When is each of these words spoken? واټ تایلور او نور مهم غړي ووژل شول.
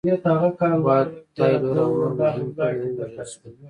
واټ 0.85 1.09
تایلور 1.37 1.77
او 1.83 1.91
نور 1.99 2.09
مهم 2.19 2.47
غړي 2.57 2.75
ووژل 2.89 3.25
شول. 3.31 3.51